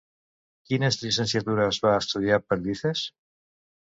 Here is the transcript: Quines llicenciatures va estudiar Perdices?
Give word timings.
Quines 0.69 0.95
llicenciatures 1.01 1.81
va 1.85 1.93
estudiar 2.01 2.43
Perdices? 2.47 3.05